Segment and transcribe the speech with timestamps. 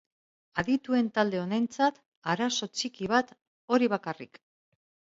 [0.61, 2.01] Adituen talde honentzat,
[2.35, 3.39] arazo txiki bat,
[3.77, 4.43] hori bakarrik.